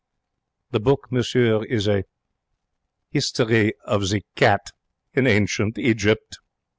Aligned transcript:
The 0.71 0.79
book, 0.79 1.09
monsieur, 1.11 1.63
is 1.63 1.87
a 1.87 2.05
'_Istory 3.13 3.73
of 3.85 4.09
the 4.09 4.23
Cat 4.35 4.71
in 5.13 5.27
Ancient 5.27 5.77
Egypt. 5.77 6.39